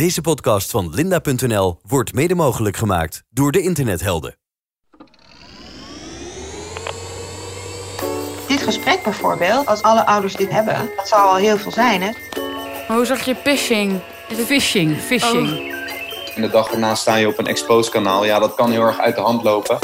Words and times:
Deze 0.00 0.20
podcast 0.20 0.70
van 0.70 0.90
linda.nl 0.94 1.78
wordt 1.82 2.14
mede 2.14 2.34
mogelijk 2.34 2.76
gemaakt 2.76 3.22
door 3.30 3.52
de 3.52 3.62
internethelden. 3.62 4.36
Dit 8.48 8.62
gesprek 8.62 9.02
bijvoorbeeld, 9.02 9.66
als 9.66 9.82
alle 9.82 10.06
ouders 10.06 10.34
dit 10.34 10.50
hebben, 10.50 10.90
dat 10.96 11.08
zou 11.08 11.28
al 11.28 11.36
heel 11.36 11.56
veel 11.56 11.72
zijn, 11.72 12.02
hè? 12.02 12.10
Maar 12.88 12.96
hoe 12.96 13.06
zag 13.06 13.24
je 13.24 13.34
phishing? 13.34 14.00
Is 14.28 14.36
het 14.36 14.46
Phishing, 14.46 14.96
phishing. 14.96 15.74
En 16.34 16.42
de 16.42 16.50
dag 16.50 16.72
erna 16.72 16.94
sta 16.94 17.16
je 17.16 17.28
op 17.28 17.38
een 17.38 17.46
exposed 17.46 17.92
kanaal. 17.92 18.24
Ja, 18.24 18.38
dat 18.38 18.54
kan 18.54 18.70
heel 18.70 18.82
erg 18.82 18.98
uit 18.98 19.14
de 19.14 19.20
hand 19.20 19.42
lopen. 19.42 19.78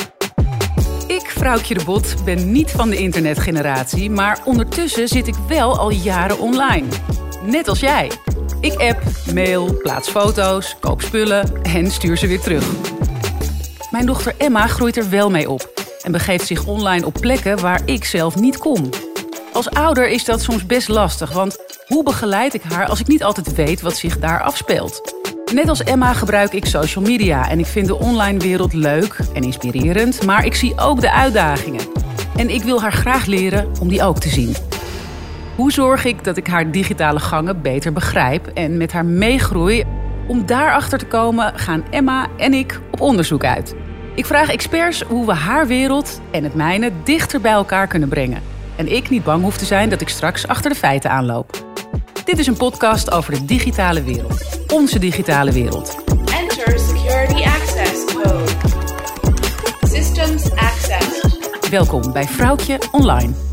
Ik, 1.06 1.30
Vrouwtje 1.30 1.74
de 1.74 1.84
Bot, 1.84 2.24
ben 2.24 2.52
niet 2.52 2.70
van 2.70 2.90
de 2.90 2.96
internetgeneratie, 2.96 4.10
maar 4.10 4.38
ondertussen 4.44 5.08
zit 5.08 5.26
ik 5.26 5.36
wel 5.48 5.78
al 5.78 5.90
jaren 5.90 6.38
online. 6.38 6.86
Net 7.42 7.68
als 7.68 7.80
jij. 7.80 8.10
Ik 8.60 8.74
app, 8.74 9.02
mail, 9.34 9.76
plaats 9.82 10.08
foto's, 10.08 10.76
koop 10.80 11.02
spullen 11.02 11.62
en 11.62 11.90
stuur 11.90 12.16
ze 12.16 12.26
weer 12.26 12.40
terug. 12.40 12.66
Mijn 13.90 14.06
dochter 14.06 14.34
Emma 14.38 14.66
groeit 14.66 14.96
er 14.96 15.10
wel 15.10 15.30
mee 15.30 15.50
op 15.50 15.84
en 16.02 16.12
begeeft 16.12 16.46
zich 16.46 16.66
online 16.66 17.06
op 17.06 17.14
plekken 17.20 17.60
waar 17.60 17.80
ik 17.84 18.04
zelf 18.04 18.36
niet 18.36 18.58
kom. 18.58 18.88
Als 19.52 19.70
ouder 19.70 20.08
is 20.08 20.24
dat 20.24 20.42
soms 20.42 20.66
best 20.66 20.88
lastig, 20.88 21.32
want 21.32 21.56
hoe 21.86 22.02
begeleid 22.02 22.54
ik 22.54 22.62
haar 22.62 22.88
als 22.88 23.00
ik 23.00 23.06
niet 23.06 23.24
altijd 23.24 23.54
weet 23.54 23.80
wat 23.80 23.96
zich 23.96 24.18
daar 24.18 24.42
afspeelt? 24.42 25.14
Net 25.52 25.68
als 25.68 25.82
Emma 25.82 26.12
gebruik 26.12 26.52
ik 26.52 26.64
social 26.64 27.04
media 27.04 27.48
en 27.48 27.58
ik 27.58 27.66
vind 27.66 27.86
de 27.86 27.98
online 27.98 28.38
wereld 28.38 28.72
leuk 28.72 29.18
en 29.34 29.42
inspirerend, 29.42 30.22
maar 30.22 30.44
ik 30.44 30.54
zie 30.54 30.78
ook 30.78 31.00
de 31.00 31.12
uitdagingen. 31.12 31.80
En 32.36 32.50
ik 32.50 32.62
wil 32.62 32.80
haar 32.80 32.92
graag 32.92 33.26
leren 33.26 33.70
om 33.80 33.88
die 33.88 34.02
ook 34.02 34.18
te 34.18 34.28
zien. 34.28 34.54
Hoe 35.56 35.72
zorg 35.72 36.04
ik 36.04 36.24
dat 36.24 36.36
ik 36.36 36.46
haar 36.46 36.70
digitale 36.70 37.18
gangen 37.18 37.62
beter 37.62 37.92
begrijp 37.92 38.46
en 38.46 38.76
met 38.76 38.92
haar 38.92 39.04
meegroei? 39.04 39.84
Om 40.26 40.46
daarachter 40.46 40.98
te 40.98 41.06
komen 41.06 41.58
gaan 41.58 41.84
Emma 41.90 42.26
en 42.36 42.54
ik 42.54 42.80
op 42.90 43.00
onderzoek 43.00 43.44
uit. 43.44 43.74
Ik 44.14 44.26
vraag 44.26 44.50
experts 44.50 45.02
hoe 45.02 45.26
we 45.26 45.32
haar 45.32 45.66
wereld 45.66 46.20
en 46.30 46.44
het 46.44 46.54
mijne 46.54 46.90
dichter 47.04 47.40
bij 47.40 47.52
elkaar 47.52 47.86
kunnen 47.86 48.08
brengen. 48.08 48.42
En 48.76 48.92
ik 48.92 49.10
niet 49.10 49.24
bang 49.24 49.42
hoef 49.42 49.56
te 49.56 49.64
zijn 49.64 49.88
dat 49.88 50.00
ik 50.00 50.08
straks 50.08 50.46
achter 50.46 50.70
de 50.70 50.76
feiten 50.76 51.10
aanloop. 51.10 51.64
Dit 52.24 52.38
is 52.38 52.46
een 52.46 52.56
podcast 52.56 53.10
over 53.10 53.32
de 53.32 53.44
digitale 53.44 54.02
wereld. 54.02 54.60
Onze 54.72 54.98
digitale 54.98 55.52
wereld. 55.52 56.04
Enter 56.40 56.78
security 56.78 57.42
access 57.42 58.04
code. 58.04 58.50
Systems 59.88 60.50
access. 60.50 61.20
Welkom 61.70 62.12
bij 62.12 62.24
Vrouwtje 62.24 62.78
Online. 62.90 63.45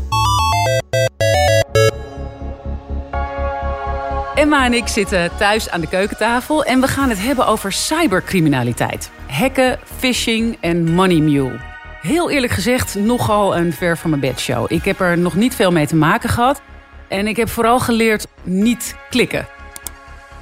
Emma 4.44 4.64
en 4.64 4.74
ik 4.74 4.88
zitten 4.88 5.36
thuis 5.36 5.70
aan 5.70 5.80
de 5.80 5.88
keukentafel 5.88 6.64
en 6.64 6.80
we 6.80 6.86
gaan 6.86 7.08
het 7.08 7.22
hebben 7.22 7.46
over 7.46 7.72
cybercriminaliteit. 7.72 9.10
Hacken, 9.26 9.78
phishing 9.98 10.56
en 10.60 10.92
money 10.92 11.16
mule. 11.16 11.60
Heel 12.00 12.30
eerlijk 12.30 12.52
gezegd, 12.52 12.94
nogal 12.94 13.56
een 13.56 13.72
ver 13.72 13.98
van 13.98 14.10
mijn 14.10 14.22
bedshow. 14.22 14.72
Ik 14.72 14.84
heb 14.84 15.00
er 15.00 15.18
nog 15.18 15.34
niet 15.34 15.54
veel 15.54 15.72
mee 15.72 15.86
te 15.86 15.96
maken 15.96 16.28
gehad. 16.28 16.60
En 17.08 17.26
ik 17.26 17.36
heb 17.36 17.48
vooral 17.48 17.80
geleerd 17.80 18.26
niet 18.42 18.96
klikken. 19.10 19.46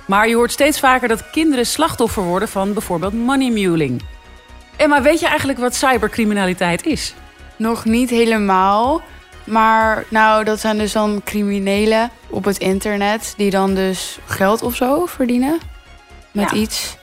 Maar 0.07 0.29
je 0.29 0.35
hoort 0.35 0.53
steeds 0.53 0.81
vaker 0.81 1.09
dat 1.09 1.31
kinderen 1.31 1.67
slachtoffer 1.67 2.23
worden 2.23 2.49
van 2.49 2.73
bijvoorbeeld 2.73 3.13
money 3.13 3.51
muling. 3.51 4.03
Emma, 4.77 5.03
weet 5.03 5.21
je 5.21 5.27
eigenlijk 5.27 5.59
wat 5.59 5.75
cybercriminaliteit 5.75 6.87
is? 6.87 7.15
nog 7.63 7.85
niet 7.85 8.11
helemaal. 8.11 9.03
Maar 9.45 10.05
nou, 10.09 10.45
dat 10.45 10.61
zijn 10.61 10.79
dus 10.79 10.93
dan 10.93 11.21
criminelen 11.25 12.11
op 12.31 12.45
het 12.45 12.59
internet 12.59 13.35
die 13.37 13.51
dan 13.51 13.75
dus 13.75 14.19
geld 14.27 14.63
of 14.63 14.75
zo 14.77 15.07
verdienen. 15.07 15.61
Met 16.31 16.51
Ja. 16.51 16.57
iets. 16.57 16.97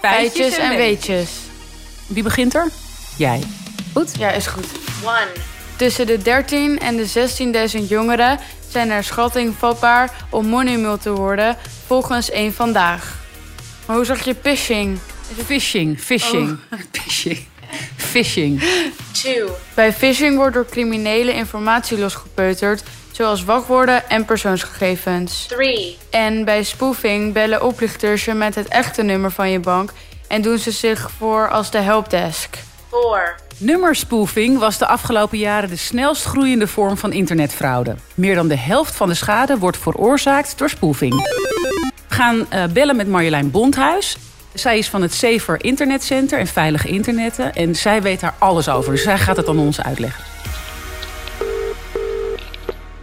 Feitjes 0.00 0.56
en 0.56 0.76
weetjes. 0.76 1.30
Wie 2.06 2.22
begint 2.22 2.54
er? 2.54 2.68
Jij. 3.16 3.42
Goed? 3.92 4.14
Ja, 4.18 4.30
is 4.30 4.46
goed. 4.46 4.66
One. 5.04 5.26
Tussen 5.76 6.06
de 6.06 6.18
13 6.18 6.78
en 6.78 6.96
de 6.96 7.06
16.000 7.78 7.88
jongeren 7.88 8.38
zijn 8.68 8.88
naar 8.88 9.04
schatting 9.04 9.54
vatbaar 9.58 10.12
om 10.30 10.46
moneymule 10.46 10.98
te 10.98 11.12
worden, 11.12 11.56
volgens 11.86 12.30
één 12.30 12.54
vandaag. 12.54 13.14
Maar 13.86 13.96
hoe 13.96 14.04
zag 14.04 14.24
je 14.24 14.34
phishing? 14.42 14.98
Phishing, 15.46 16.00
phishing, 16.00 16.58
phishing, 16.92 17.38
phishing. 18.14 18.60
Two. 19.22 19.48
Bij 19.74 19.92
phishing 19.92 20.36
wordt 20.36 20.54
door 20.54 20.66
criminelen 20.66 21.34
informatie 21.34 21.98
losgepeuterd, 21.98 22.82
zoals 23.12 23.44
wachtwoorden 23.44 24.08
en 24.10 24.24
persoonsgegevens. 24.24 25.46
Three. 25.46 25.98
En 26.10 26.44
bij 26.44 26.62
spoofing 26.62 27.32
bellen 27.32 27.62
oplichters 27.62 28.24
je 28.24 28.34
met 28.34 28.54
het 28.54 28.68
echte 28.68 29.02
nummer 29.02 29.30
van 29.30 29.50
je 29.50 29.60
bank 29.60 29.92
en 30.28 30.42
doen 30.42 30.58
ze 30.58 30.70
zich 30.70 31.10
voor 31.18 31.50
als 31.50 31.70
de 31.70 31.78
helpdesk. 31.78 32.56
Four. 32.88 33.34
Nummerspoofing 33.58 34.58
was 34.58 34.78
de 34.78 34.86
afgelopen 34.86 35.38
jaren 35.38 35.68
de 35.68 35.76
snelst 35.76 36.24
groeiende 36.24 36.66
vorm 36.66 36.96
van 36.96 37.12
internetfraude. 37.12 37.96
Meer 38.14 38.34
dan 38.34 38.48
de 38.48 38.58
helft 38.58 38.94
van 38.94 39.08
de 39.08 39.14
schade 39.14 39.58
wordt 39.58 39.78
veroorzaakt 39.78 40.58
door 40.58 40.70
spoofing. 40.70 41.14
We 41.14 41.92
gaan 42.08 42.50
eh, 42.50 42.64
bellen 42.72 42.96
met 42.96 43.08
Marjolein 43.08 43.50
Bondhuis. 43.50 44.16
Zij 44.54 44.78
is 44.78 44.88
van 44.88 45.02
het 45.02 45.14
Safer 45.14 45.64
Internet 45.64 46.04
Center 46.04 46.38
en 46.38 46.46
Veilige 46.46 46.88
Internetten. 46.88 47.54
En 47.54 47.74
zij 47.74 48.02
weet 48.02 48.20
daar 48.20 48.34
alles 48.38 48.68
over, 48.68 48.92
dus 48.92 49.02
zij 49.02 49.18
gaat 49.18 49.36
het 49.36 49.48
aan 49.48 49.58
ons 49.58 49.80
uitleggen. 49.80 50.24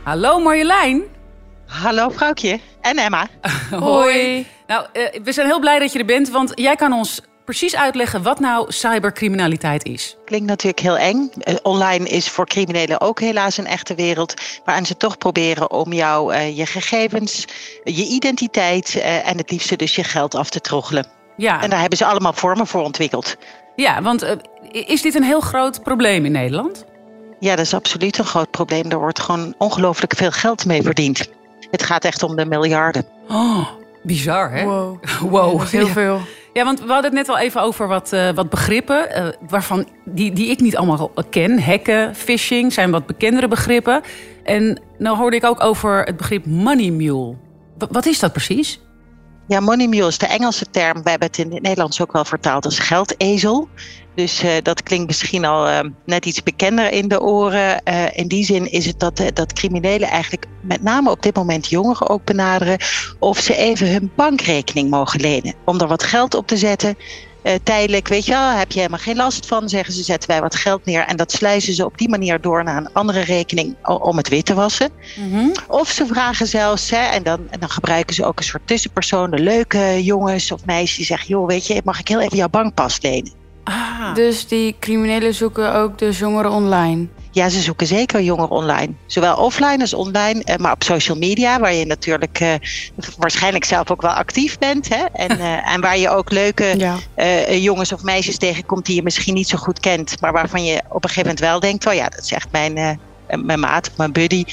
Hallo 0.03 0.39
Marjolein. 0.39 1.03
Hallo 1.65 2.09
vrouwtje 2.09 2.59
en 2.81 2.97
Emma. 2.97 3.27
Hoi. 3.79 4.47
Nou, 4.67 4.85
eh, 4.93 5.21
we 5.23 5.31
zijn 5.31 5.47
heel 5.47 5.59
blij 5.59 5.79
dat 5.79 5.93
je 5.93 5.99
er 5.99 6.05
bent, 6.05 6.29
want 6.29 6.51
jij 6.55 6.75
kan 6.75 6.93
ons 6.93 7.21
precies 7.51 7.75
uitleggen 7.75 8.23
wat 8.23 8.39
nou 8.39 8.71
cybercriminaliteit 8.71 9.85
is. 9.85 10.17
Klinkt 10.25 10.47
natuurlijk 10.47 10.79
heel 10.81 10.97
eng. 10.97 11.29
Eh, 11.37 11.55
online 11.61 12.07
is 12.09 12.29
voor 12.29 12.47
criminelen 12.47 13.01
ook 13.01 13.19
helaas 13.19 13.57
een 13.57 13.65
echte 13.65 13.95
wereld. 13.95 14.33
Waarin 14.65 14.85
ze 14.85 14.97
toch 14.97 15.17
proberen 15.17 15.71
om 15.71 15.93
jou 15.93 16.33
eh, 16.33 16.57
je 16.57 16.65
gegevens, 16.65 17.45
je 17.83 18.05
identiteit 18.05 18.95
eh, 18.95 19.27
en 19.27 19.37
het 19.37 19.51
liefste 19.51 19.75
dus 19.75 19.95
je 19.95 20.03
geld 20.03 20.35
af 20.35 20.49
te 20.49 20.61
troggelen. 20.61 21.20
Ja, 21.41 21.61
En 21.61 21.69
daar 21.69 21.79
hebben 21.79 21.97
ze 21.97 22.05
allemaal 22.05 22.33
vormen 22.33 22.67
voor 22.67 22.81
ontwikkeld. 22.81 23.37
ja 23.75 24.01
want 24.01 24.21
eh, 24.21 24.35
is 24.71 25.01
dit 25.01 25.15
een 25.15 25.23
heel 25.23 25.41
groot 25.41 25.83
probleem 25.83 26.25
in 26.25 26.31
Nederland? 26.31 26.85
Ja, 27.39 27.55
dat 27.55 27.65
is 27.65 27.73
absoluut 27.73 28.17
een 28.17 28.25
groot 28.25 28.51
probleem. 28.51 28.91
Er 28.91 28.97
wordt 28.99 29.19
gewoon 29.19 29.53
ongelooflijk 29.57 30.15
veel 30.15 30.31
geld 30.31 30.65
mee 30.65 30.81
verdiend. 30.81 31.29
Het 31.71 31.83
gaat 31.83 32.05
echt 32.05 32.23
om 32.23 32.35
de 32.35 32.45
miljarden. 32.45 33.05
Oh, 33.29 33.67
bizar 34.03 34.51
hè? 34.51 34.63
Wow. 35.19 35.61
Heel 35.71 35.85
Ja. 35.85 35.91
veel. 35.91 36.19
Ja, 36.53 36.63
want 36.63 36.79
we 36.79 36.85
hadden 36.91 37.03
het 37.15 37.27
net 37.27 37.29
al 37.29 37.37
even 37.37 37.61
over 37.61 37.87
wat, 37.87 38.13
eh, 38.13 38.29
wat 38.29 38.49
begrippen, 38.49 39.11
eh, 39.13 39.27
waarvan 39.49 39.87
die, 40.05 40.33
die 40.33 40.47
ik 40.49 40.59
niet 40.59 40.77
allemaal 40.77 41.11
ken. 41.29 41.63
Hacken, 41.63 42.15
phishing 42.15 42.73
zijn 42.73 42.91
wat 42.91 43.05
bekendere 43.05 43.47
begrippen. 43.47 44.01
En 44.43 44.81
nou 44.97 45.17
hoorde 45.17 45.35
ik 45.35 45.43
ook 45.45 45.63
over 45.63 46.03
het 46.03 46.17
begrip 46.17 46.45
money 46.45 46.89
mule. 46.89 47.35
Wa- 47.77 47.87
wat 47.91 48.05
is 48.05 48.19
dat 48.19 48.31
precies? 48.33 48.79
Ja, 49.51 49.59
money 49.59 49.87
mule 49.87 50.07
is 50.07 50.17
de 50.17 50.25
Engelse 50.25 50.65
term. 50.69 51.03
We 51.03 51.09
hebben 51.09 51.27
het 51.27 51.37
in 51.37 51.51
het 51.51 51.61
Nederlands 51.61 52.01
ook 52.01 52.11
wel 52.11 52.25
vertaald 52.25 52.65
als 52.65 52.79
geldezel. 52.79 53.67
Dus 54.15 54.43
eh, 54.43 54.51
dat 54.63 54.83
klinkt 54.83 55.07
misschien 55.07 55.45
al 55.45 55.67
eh, 55.67 55.89
net 56.05 56.25
iets 56.25 56.43
bekender 56.43 56.91
in 56.91 57.07
de 57.07 57.21
oren. 57.21 57.83
Eh, 57.83 58.17
in 58.17 58.27
die 58.27 58.45
zin 58.45 58.71
is 58.71 58.85
het 58.85 58.99
dat, 58.99 59.21
dat 59.33 59.53
criminelen 59.53 60.09
eigenlijk 60.09 60.45
met 60.61 60.81
name 60.81 61.11
op 61.11 61.21
dit 61.21 61.35
moment 61.35 61.69
jongeren 61.69 62.09
ook 62.09 62.25
benaderen. 62.25 62.77
Of 63.19 63.39
ze 63.39 63.55
even 63.55 63.91
hun 63.91 64.11
bankrekening 64.15 64.89
mogen 64.89 65.19
lenen. 65.19 65.53
Om 65.65 65.79
er 65.79 65.87
wat 65.87 66.03
geld 66.03 66.35
op 66.35 66.47
te 66.47 66.57
zetten. 66.57 66.95
Eh, 67.41 67.53
tijdelijk, 67.63 68.07
weet 68.07 68.25
je 68.25 68.31
wel, 68.31 68.49
heb 68.49 68.71
je 68.71 68.77
helemaal 68.79 68.99
geen 68.99 69.15
last 69.15 69.45
van. 69.45 69.69
Zeggen 69.69 69.93
ze, 69.93 70.03
zetten 70.03 70.29
wij 70.29 70.41
wat 70.41 70.55
geld 70.55 70.85
neer. 70.85 71.05
En 71.05 71.17
dat 71.17 71.31
sluizen 71.31 71.73
ze 71.73 71.85
op 71.85 71.97
die 71.97 72.09
manier 72.09 72.41
door 72.41 72.63
naar 72.63 72.77
een 72.77 72.93
andere 72.93 73.19
rekening 73.19 73.75
om 73.83 74.17
het 74.17 74.29
wit 74.29 74.45
te 74.45 74.53
wassen. 74.53 74.89
Of 75.67 75.89
ze 75.89 76.05
vragen 76.05 76.47
zelfs, 76.47 76.89
hè, 76.89 76.97
en, 76.97 77.23
dan, 77.23 77.39
en 77.49 77.59
dan 77.59 77.69
gebruiken 77.69 78.15
ze 78.15 78.25
ook 78.25 78.39
een 78.39 78.45
soort 78.45 78.67
tussenpersoon, 78.67 79.31
de 79.31 79.39
leuke 79.39 80.03
jongens 80.03 80.51
of 80.51 80.65
meisjes 80.65 80.95
die 80.97 81.05
zeggen: 81.05 81.27
Joh, 81.27 81.47
weet 81.47 81.67
je, 81.67 81.81
mag 81.83 81.99
ik 81.99 82.07
heel 82.07 82.21
even 82.21 82.37
jouw 82.37 82.49
bankpas 82.49 83.01
lenen? 83.01 83.31
Ah, 83.63 84.15
Dus 84.15 84.47
die 84.47 84.75
criminelen 84.79 85.33
zoeken 85.33 85.73
ook 85.73 85.97
de 85.97 86.11
jongeren 86.11 86.51
online. 86.51 87.07
Ja, 87.33 87.49
ze 87.49 87.61
zoeken 87.61 87.87
zeker 87.87 88.21
jongeren 88.21 88.49
online. 88.49 88.93
Zowel 89.05 89.35
offline 89.35 89.77
als 89.79 89.93
online, 89.93 90.43
eh, 90.43 90.55
maar 90.55 90.71
op 90.71 90.83
social 90.83 91.17
media, 91.17 91.59
waar 91.59 91.73
je 91.73 91.85
natuurlijk 91.85 92.39
eh, 92.39 92.53
waarschijnlijk 93.17 93.63
zelf 93.63 93.91
ook 93.91 94.01
wel 94.01 94.11
actief 94.11 94.57
bent. 94.57 94.89
Hè? 94.89 95.05
En, 95.13 95.39
eh, 95.39 95.73
en 95.73 95.81
waar 95.81 95.97
je 95.97 96.09
ook 96.09 96.31
leuke 96.31 96.73
Ja. 96.77 96.97
jongens 97.55 97.91
of 97.93 98.03
meisjes 98.03 98.37
tegenkomt 98.37 98.85
die 98.85 98.95
je 98.95 99.03
misschien 99.03 99.33
niet 99.33 99.47
zo 99.47 99.57
goed 99.57 99.79
kent, 99.79 100.21
maar 100.21 100.31
waarvan 100.31 100.63
je 100.63 100.81
op 100.89 101.03
een 101.03 101.09
gegeven 101.09 101.21
moment 101.21 101.39
wel 101.39 101.59
denkt: 101.59 101.87
Oh 101.87 101.93
ja, 101.93 102.09
dat 102.09 102.23
is 102.23 102.31
echt 102.31 102.51
mijn, 102.51 102.99
mijn 103.27 103.59
maat 103.59 103.89
of 103.89 103.97
mijn 103.97 104.11
buddy. 104.11 104.43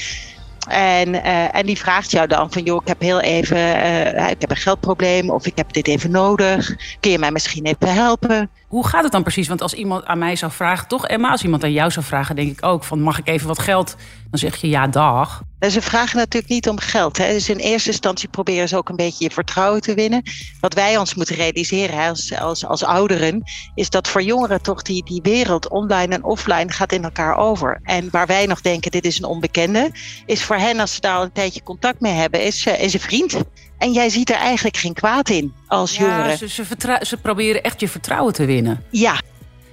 En, 0.67 1.23
eh, 1.23 1.55
en 1.55 1.65
die 1.65 1.77
vraagt 1.77 2.11
jou 2.11 2.27
dan 2.27 2.51
van, 2.51 2.63
joh, 2.63 2.81
ik 2.81 2.87
heb 2.87 3.01
heel 3.01 3.21
even, 3.21 3.57
eh, 3.57 4.29
ik 4.29 4.41
heb 4.41 4.49
een 4.49 4.55
geldprobleem 4.55 5.29
of 5.29 5.45
ik 5.45 5.57
heb 5.57 5.73
dit 5.73 5.87
even 5.87 6.11
nodig. 6.11 6.75
Kun 6.99 7.11
je 7.11 7.19
mij 7.19 7.31
misschien 7.31 7.65
even 7.65 7.93
helpen? 7.93 8.49
Hoe 8.67 8.87
gaat 8.87 9.03
het 9.03 9.11
dan 9.11 9.23
precies? 9.23 9.47
Want 9.47 9.61
als 9.61 9.73
iemand 9.73 10.05
aan 10.05 10.17
mij 10.17 10.35
zou 10.35 10.51
vragen, 10.51 10.87
toch 10.87 11.07
Emma, 11.07 11.29
als 11.29 11.43
iemand 11.43 11.63
aan 11.63 11.71
jou 11.71 11.91
zou 11.91 12.05
vragen, 12.05 12.35
denk 12.35 12.51
ik 12.51 12.65
ook 12.65 12.83
van 12.83 13.01
mag 13.01 13.19
ik 13.19 13.27
even 13.27 13.47
wat 13.47 13.59
geld 13.59 13.95
dan 14.29 14.39
zeg 14.39 14.55
je 14.55 14.69
ja, 14.69 14.87
dag. 14.87 15.41
Ze 15.69 15.81
vragen 15.81 16.17
natuurlijk 16.17 16.53
niet 16.53 16.69
om 16.69 16.79
geld. 16.79 17.17
Hè. 17.17 17.31
Dus 17.31 17.49
in 17.49 17.57
eerste 17.57 17.89
instantie 17.89 18.29
proberen 18.29 18.67
ze 18.67 18.77
ook 18.77 18.89
een 18.89 18.95
beetje 18.95 19.23
je 19.23 19.29
vertrouwen 19.31 19.81
te 19.81 19.93
winnen. 19.93 20.21
Wat 20.59 20.73
wij 20.73 20.97
ons 20.97 21.15
moeten 21.15 21.35
realiseren 21.35 21.97
hè, 21.97 22.09
als, 22.09 22.37
als, 22.39 22.65
als 22.65 22.83
ouderen, 22.83 23.43
is 23.75 23.89
dat 23.89 24.07
voor 24.07 24.21
jongeren 24.21 24.61
toch 24.61 24.81
die, 24.81 25.03
die 25.05 25.21
wereld 25.21 25.69
online 25.69 26.15
en 26.15 26.23
offline 26.23 26.71
gaat 26.71 26.91
in 26.91 27.03
elkaar 27.03 27.37
over. 27.37 27.79
En 27.83 28.07
waar 28.11 28.27
wij 28.27 28.45
nog 28.45 28.61
denken, 28.61 28.91
dit 28.91 29.05
is 29.05 29.17
een 29.17 29.25
onbekende, 29.25 29.91
is 30.25 30.43
voor 30.43 30.55
hen, 30.55 30.79
als 30.79 30.93
ze 30.93 31.01
daar 31.01 31.15
al 31.15 31.23
een 31.23 31.31
tijdje 31.31 31.63
contact 31.63 31.99
mee 31.99 32.13
hebben, 32.13 32.43
is, 32.43 32.65
uh, 32.65 32.81
is 32.81 32.93
een 32.93 32.99
vriend. 32.99 33.37
En 33.77 33.93
jij 33.93 34.09
ziet 34.09 34.29
er 34.29 34.35
eigenlijk 34.35 34.77
geen 34.77 34.93
kwaad 34.93 35.29
in 35.29 35.53
als 35.67 35.95
Ja, 35.97 36.05
jongere. 36.05 36.47
ze, 36.47 36.65
ze 37.01 37.17
proberen 37.17 37.63
echt 37.63 37.79
je 37.79 37.87
vertrouwen 37.87 38.33
te 38.33 38.45
winnen. 38.45 38.83
Ja, 38.89 39.21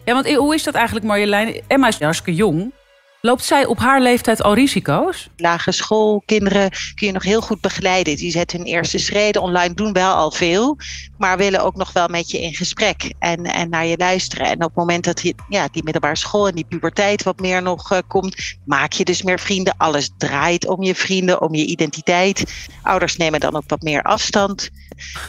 Ja, 0.04 0.12
want 0.14 0.34
hoe 0.34 0.54
is 0.54 0.62
dat 0.62 0.74
eigenlijk 0.74 1.06
Marjolein? 1.06 1.60
Emma 1.66 1.88
is 1.88 2.00
hartstikke 2.00 2.34
jong. 2.34 2.72
Loopt 3.20 3.44
zij 3.44 3.66
op 3.66 3.78
haar 3.78 4.00
leeftijd 4.00 4.42
al 4.42 4.54
risico's? 4.54 5.28
lagere 5.36 5.72
schoolkinderen 5.72 6.70
kun 6.70 7.06
je 7.06 7.12
nog 7.12 7.22
heel 7.22 7.40
goed 7.40 7.60
begeleiden. 7.60 8.16
Die 8.16 8.30
zetten 8.30 8.58
hun 8.58 8.66
eerste 8.66 8.98
schreden 8.98 9.42
online, 9.42 9.74
doen 9.74 9.92
wel 9.92 10.14
al 10.14 10.30
veel, 10.30 10.76
maar 11.18 11.36
willen 11.36 11.62
ook 11.62 11.76
nog 11.76 11.92
wel 11.92 12.08
met 12.08 12.30
je 12.30 12.40
in 12.40 12.54
gesprek 12.54 13.12
en, 13.18 13.44
en 13.44 13.68
naar 13.68 13.86
je 13.86 13.96
luisteren. 13.96 14.46
En 14.46 14.54
op 14.54 14.60
het 14.60 14.74
moment 14.74 15.04
dat 15.04 15.16
die, 15.16 15.34
ja, 15.48 15.68
die 15.72 15.82
middelbare 15.84 16.16
school 16.16 16.48
en 16.48 16.54
die 16.54 16.66
puberteit 16.68 17.22
wat 17.22 17.40
meer 17.40 17.62
nog 17.62 17.92
eh, 17.92 17.98
komt, 18.06 18.56
maak 18.64 18.92
je 18.92 19.04
dus 19.04 19.22
meer 19.22 19.38
vrienden. 19.38 19.74
Alles 19.76 20.10
draait 20.18 20.66
om 20.66 20.82
je 20.82 20.94
vrienden, 20.94 21.40
om 21.40 21.54
je 21.54 21.66
identiteit. 21.66 22.66
Ouders 22.82 23.16
nemen 23.16 23.40
dan 23.40 23.56
ook 23.56 23.68
wat 23.68 23.82
meer 23.82 24.02
afstand. 24.02 24.70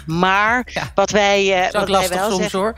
Maar 0.06 0.62
Ja. 0.74 0.92
wat 0.96 1.10
wij, 1.12 1.66
ook 1.68 1.72
wat 1.88 1.90
wij 1.90 2.10
wel 2.10 2.30
soms 2.30 2.42
zeggen, 2.42 2.60
hoor. 2.60 2.76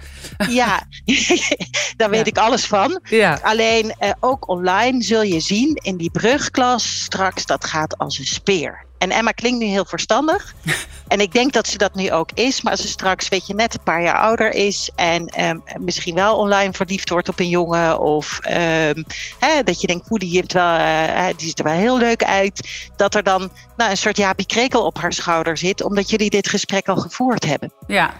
ja, 0.49 0.81
daar 1.97 2.09
weet 2.09 2.19
Ja. 2.25 2.31
ik 2.31 2.37
alles 2.37 2.65
van. 2.65 2.99
Ja. 3.03 3.39
Alleen 3.43 3.93
eh, 3.99 4.11
ook 4.19 4.47
online 4.49 5.03
zul 5.03 5.21
je 5.21 5.39
zien 5.39 5.75
in 5.75 5.97
die 5.97 6.11
brugklas 6.11 7.01
straks 7.03 7.45
dat 7.45 7.65
gaat 7.65 7.97
als 7.97 8.19
een 8.19 8.25
speer. 8.25 8.87
En 8.99 9.11
Emma 9.11 9.31
klinkt 9.31 9.59
nu 9.59 9.65
heel 9.65 9.85
verstandig. 9.85 10.53
en 11.07 11.19
ik 11.19 11.33
denk 11.33 11.53
dat 11.53 11.67
ze 11.67 11.77
dat 11.77 11.95
nu 11.95 12.11
ook 12.11 12.29
is. 12.33 12.61
Maar 12.61 12.71
als 12.71 12.81
ze 12.81 12.87
straks, 12.87 13.29
weet 13.29 13.47
je, 13.47 13.53
net 13.53 13.73
een 13.73 13.83
paar 13.83 14.01
jaar 14.01 14.17
ouder 14.17 14.51
is. 14.51 14.89
En 14.95 15.27
ehm, 15.27 15.57
misschien 15.79 16.15
wel 16.15 16.37
online 16.37 16.73
verliefd 16.73 17.09
wordt 17.09 17.29
op 17.29 17.39
een 17.39 17.49
jongen. 17.49 17.99
Of 17.99 18.39
ehm, 18.39 19.03
hè, 19.39 19.63
dat 19.63 19.81
je 19.81 19.87
denkt, 19.87 20.11
oeh, 20.11 20.19
die, 20.19 20.43
wel, 20.47 20.75
eh, 20.75 21.25
die 21.37 21.47
ziet 21.47 21.59
er 21.59 21.65
wel 21.65 21.73
heel 21.73 21.97
leuk 21.97 22.23
uit. 22.23 22.89
Dat 22.95 23.15
er 23.15 23.23
dan 23.23 23.51
nou, 23.77 23.91
een 23.91 23.97
soort 23.97 24.17
Jaapie 24.17 24.45
Krekel 24.45 24.85
op 24.85 24.97
haar 24.97 25.13
schouder 25.13 25.57
zit. 25.57 25.83
Omdat 25.83 26.09
jullie 26.09 26.29
dit 26.29 26.49
gesprek 26.49 26.87
al 26.87 26.97
gevoerd 26.97 27.45
hebben. 27.45 27.73
ja. 27.87 28.13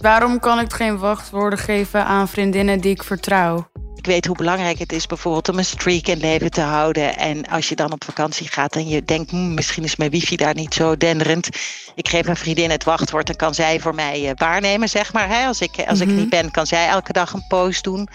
Waarom 0.00 0.40
kan 0.40 0.60
ik 0.60 0.72
geen 0.72 0.98
wachtwoorden 0.98 1.58
geven 1.58 2.04
aan 2.04 2.28
vriendinnen 2.28 2.80
die 2.80 2.90
ik 2.90 3.02
vertrouw? 3.02 3.68
Ik 4.06 4.12
weet 4.12 4.26
hoe 4.26 4.36
belangrijk 4.36 4.78
het 4.78 4.92
is 4.92 5.06
bijvoorbeeld 5.06 5.48
om 5.48 5.58
een 5.58 5.64
streak 5.64 6.06
in 6.06 6.18
leven 6.18 6.50
te 6.50 6.60
houden. 6.60 7.16
En 7.16 7.48
als 7.48 7.68
je 7.68 7.74
dan 7.74 7.92
op 7.92 8.04
vakantie 8.04 8.48
gaat 8.48 8.76
en 8.76 8.88
je 8.88 9.04
denkt, 9.04 9.30
"Hmm, 9.30 9.54
misschien 9.54 9.84
is 9.84 9.96
mijn 9.96 10.10
wifi 10.10 10.36
daar 10.36 10.54
niet 10.54 10.74
zo 10.74 10.96
denderend. 10.96 11.48
Ik 11.94 12.08
geef 12.08 12.26
een 12.26 12.36
vriendin 12.36 12.70
het 12.70 12.84
wachtwoord, 12.84 13.26
dan 13.26 13.36
kan 13.36 13.54
zij 13.54 13.80
voor 13.80 13.94
mij 13.94 14.28
eh, 14.28 14.32
waarnemen, 14.34 14.88
zeg 14.88 15.12
maar. 15.12 15.28
Hè? 15.28 15.46
Als, 15.46 15.60
ik, 15.60 15.84
als 15.86 16.00
ik 16.00 16.06
Mhm. 16.06 16.16
niet 16.16 16.28
ben, 16.28 16.50
kan 16.50 16.66
zij 16.66 16.88
elke 16.88 17.12
dag 17.12 17.32
een 17.32 17.44
post 17.48 17.84
doen. 17.84 18.08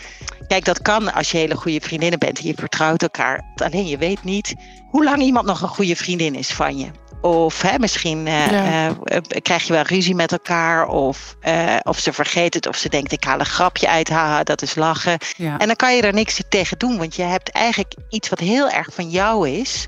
Kijk, 0.48 0.66
dat 0.66 0.82
kan 0.82 1.14
als 1.14 1.32
je 1.32 1.38
hele 1.38 1.56
goede 1.56 1.82
vriendinnen 1.82 2.20
bent 2.20 2.40
en 2.40 2.46
je 2.48 2.54
vertrouwt 2.56 3.02
elkaar. 3.02 3.42
Alleen 3.56 3.88
je 3.88 3.98
weet 3.98 4.24
niet 4.24 4.56
hoe 4.90 5.04
lang 5.04 5.22
iemand 5.22 5.46
nog 5.46 5.62
een 5.62 5.68
goede 5.68 5.96
vriendin 5.96 6.36
is 6.36 6.50
van 6.50 6.78
je. 6.78 6.88
Of 7.22 7.62
hè, 7.62 7.80
misschien 7.80 8.28
eh, 8.28 8.52
Ja. 8.52 8.64
eh, 8.64 8.86
eh, 9.18 9.22
krijg 9.42 9.64
je 9.64 9.74
wel 9.74 9.82
ruzie 9.82 10.16
met 10.16 10.32
elkaar. 10.32 10.88
Of, 10.88 11.36
of 11.84 12.00
ze 12.00 12.14
vergeet 12.14 12.54
het. 12.54 12.68
Of 12.68 12.76
ze 12.76 12.90
denkt, 12.90 13.12
ik 13.12 13.24
haal 13.24 13.40
een 13.40 13.46
grapje 13.46 13.90
uit. 13.90 14.10
Haha, 14.10 14.44
dat 14.44 14.62
is 14.62 14.76
lachen. 14.76 15.18
ja. 15.38 15.58
En 15.58 15.68
dan 15.68 15.76
kan 15.76 15.96
je 15.96 16.02
er 16.02 16.14
niks 16.14 16.42
tegen 16.50 16.78
doen, 16.78 16.98
want 16.98 17.16
je 17.16 17.24
hebt 17.24 17.50
eigenlijk 17.52 17.94
iets 18.10 18.30
wat 18.30 18.40
heel 18.40 18.70
erg 18.70 18.88
van 18.92 19.10
jou 19.10 19.50
is, 19.50 19.88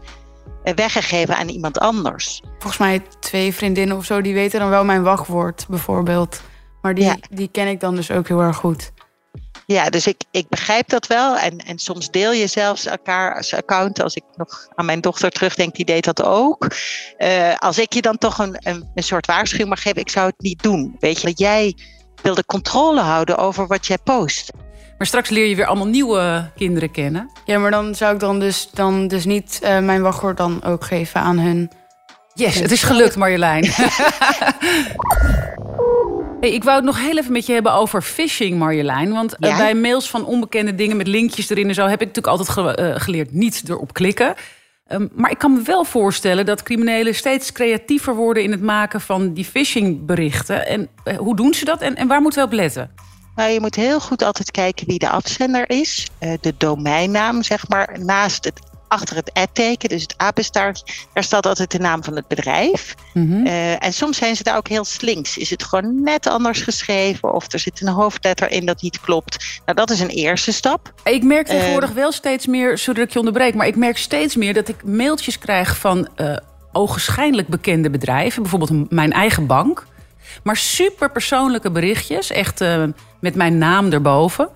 weggegeven 0.75 1.38
aan 1.38 1.47
iemand 1.50 1.80
anders. 1.80 2.41
Volgens 2.59 2.77
mij 2.77 3.01
twee 3.19 3.53
vriendinnen 3.53 3.97
of 3.97 4.06
zo, 4.06 4.21
die 4.21 4.33
weten 4.33 4.59
dan 4.59 4.69
wel 4.69 4.85
mijn 4.85 5.03
wachtwoord 5.03 5.65
bijvoorbeeld. 5.69 6.41
Maar 6.81 6.94
die, 6.95 7.03
Ja. 7.03 7.15
die 7.30 7.47
ken 7.51 7.68
ik 7.68 7.80
dan 7.80 7.95
dus 7.95 8.12
ook 8.12 8.27
heel 8.27 8.41
erg 8.41 8.56
goed. 8.57 8.91
Ja, 9.65 9.89
dus 9.89 10.07
ik, 10.07 10.21
ik 10.31 10.50
begrijp 10.50 10.89
dat 10.89 11.07
wel. 11.07 11.38
En, 11.38 11.57
en 11.57 11.80
soms 11.80 12.12
deel 12.12 12.31
je 12.31 12.48
zelfs 12.48 12.86
elkaars 12.86 13.54
account. 13.54 14.01
Als 14.01 14.15
ik 14.15 14.24
nog 14.36 14.68
aan 14.75 14.86
mijn 14.86 15.01
dochter 15.01 15.31
terugdenk, 15.31 15.75
die 15.75 15.86
deed 15.86 16.04
dat 16.04 16.24
ook. 16.24 16.68
Eh, 17.18 17.56
als 17.57 17.80
ik 17.80 17.94
je 17.94 18.01
dan 18.01 18.18
toch 18.18 18.38
een, 18.39 18.56
een, 18.60 18.89
een 18.95 19.04
soort 19.04 19.25
waarschuwing 19.25 19.69
mag 19.69 19.81
geven, 19.81 20.01
ik 20.01 20.10
zou 20.10 20.27
het 20.27 20.42
niet 20.42 20.63
doen. 20.63 20.95
Weet 21.00 21.21
je, 21.21 21.27
dat 21.27 21.39
jij 21.39 21.75
wil 22.21 22.36
de 22.36 22.45
controle 22.45 23.01
houden 23.01 23.38
over 23.38 23.68
wat 23.68 23.88
jij 23.88 23.98
post. 24.04 24.51
Maar 24.98 25.07
straks 25.07 25.30
leer 25.30 25.45
je 25.45 25.56
weer 25.56 25.66
allemaal 25.66 25.88
nieuwe 25.88 26.51
kinderen 26.56 26.92
kennen. 26.92 27.31
Ja, 27.45 27.59
maar 27.59 27.71
dan 27.71 27.95
zou 27.95 28.13
ik 28.13 28.19
dan 28.19 28.39
dus, 28.39 28.69
dan 28.74 29.07
dus 29.07 29.25
niet 29.25 29.59
eh, 29.62 29.80
mijn 29.80 30.01
wachtwoord 30.01 30.38
dan 30.38 30.63
ook 30.63 30.86
geven 30.86 31.21
aan 31.21 31.39
hun. 31.39 31.71
Yes, 32.33 32.59
het 32.59 32.71
is 32.71 32.83
gelukt 32.83 33.16
Marjolein. 33.16 33.71
Hey, 36.44 36.51
ik 36.54 36.63
wou 36.63 36.75
het 36.75 36.86
nog 36.86 37.00
heel 37.00 37.18
even 37.18 37.31
met 37.31 37.45
je 37.45 37.54
hebben 37.54 37.74
over 37.74 38.01
phishing, 38.01 38.57
Marjolein. 38.57 39.12
Want 39.13 39.36
eh, 39.38 39.50
Ja? 39.50 39.57
bij 39.57 39.75
mails 39.75 40.10
van 40.10 40.25
onbekende 40.25 40.75
dingen 40.75 40.98
met 40.98 41.07
linkjes 41.07 41.50
erin 41.50 41.68
en 41.68 41.74
zo... 41.74 41.81
heb 41.88 42.01
ik 42.01 42.07
natuurlijk 42.07 42.28
altijd 42.28 42.50
ge- 42.50 42.75
eh, 42.75 43.01
geleerd 43.01 43.31
niet 43.31 43.63
erop 43.68 43.94
klikken. 43.94 44.34
Ehm, 44.88 45.07
maar 45.13 45.31
ik 45.31 45.38
kan 45.38 45.54
me 45.54 45.62
wel 45.62 45.84
voorstellen 45.86 46.45
dat 46.45 46.63
criminelen 46.63 47.16
steeds 47.16 47.51
creatiever 47.51 48.16
worden... 48.16 48.44
in 48.44 48.51
het 48.51 48.62
maken 48.62 49.01
van 49.01 49.34
die 49.34 49.45
phishingberichten. 49.45 50.68
En 50.68 50.88
eh, 51.04 51.18
hoe 51.18 51.36
doen 51.36 51.54
ze 51.54 51.66
dat 51.66 51.81
en, 51.81 51.95
en 51.95 52.07
waar 52.07 52.22
moeten 52.22 52.40
we 52.42 52.48
op 52.48 52.54
letten? 52.54 52.92
Nou, 53.36 53.50
je 53.51 53.60
moet 53.60 53.75
heel 53.75 54.00
goed 54.00 54.24
altijd 54.24 54.51
kijken 54.51 54.88
wie 54.88 55.00
de 55.00 55.10
afzender 55.10 55.69
is. 55.69 56.07
De 56.42 56.54
domeinnaam, 56.57 57.44
zeg 57.44 57.68
maar, 57.68 57.98
naast 58.00 58.45
het, 58.45 58.60
achter 58.94 59.16
het 59.16 59.34
ad-teken, 59.34 59.90
dus 59.90 60.01
het 60.01 60.13
apenstaartje, 60.18 60.86
daar 61.13 61.24
staat 61.24 61.45
altijd 61.45 61.72
de 61.72 61.80
naam 61.80 62.04
van 62.04 62.16
het 62.16 62.28
bedrijf. 62.28 62.95
Mhm. 63.13 63.45
Eh, 63.45 63.84
en 63.84 63.94
soms 63.94 64.18
zijn 64.18 64.36
ze 64.36 64.44
daar 64.44 64.57
ook 64.57 64.68
heel 64.68 64.86
slinks. 64.86 65.38
Is 65.38 65.50
het 65.50 65.63
gewoon 65.63 66.04
net 66.04 66.28
anders 66.28 66.62
geschreven 66.62 67.34
of 67.34 67.54
er 67.54 67.60
zit 67.60 67.81
een 67.81 67.88
hoofdletter 67.88 68.51
in 68.51 68.66
dat 68.66 68.81
niet 68.81 69.00
klopt. 69.01 69.62
Nou, 69.66 69.78
dat 69.78 69.90
is 69.90 70.00
een 70.00 70.10
eerste 70.10 70.51
stap. 70.51 70.94
Ik 71.04 71.24
merk 71.24 71.48
tegenwoordig 71.48 71.92
wel 71.92 72.12
steeds 72.12 72.48
meer, 72.48 72.78
sorry 72.78 73.00
dat 73.00 73.07
ik 73.07 73.13
je 73.13 73.19
onderbreek... 73.19 73.56
maar 73.56 73.68
ik 73.68 73.75
merk 73.75 73.98
steeds 73.98 74.36
meer 74.36 74.54
dat 74.54 74.68
ik 74.68 74.84
mailtjes 74.84 75.38
krijg 75.38 75.78
van 75.78 76.07
eh 76.16 76.38
ogenschijnlijk 76.74 77.48
bekende 77.48 77.90
bedrijven. 77.90 78.42
Bijvoorbeeld 78.42 78.92
mijn 78.92 79.12
eigen 79.12 79.48
bank. 79.48 79.86
Maar 80.44 80.57
super 80.57 81.12
persoonlijke 81.12 81.72
berichtjes, 81.72 82.31
echt 82.31 82.62
eh, 82.62 82.84
met 83.19 83.36
mijn 83.36 83.57
naam 83.57 83.92
erboven. 83.92 84.50